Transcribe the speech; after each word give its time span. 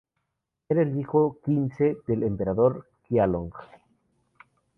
Era 0.67 0.81
el 0.81 0.97
hijo 0.99 1.37
quince 1.45 1.95
del 2.07 2.23
emperador 2.23 2.87
Qianlong. 3.07 3.51